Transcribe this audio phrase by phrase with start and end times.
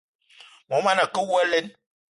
[0.69, 1.67] Mon manga a ke awou alen!